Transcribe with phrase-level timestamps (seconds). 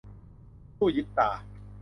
[0.77, 1.29] สู้ยิบตา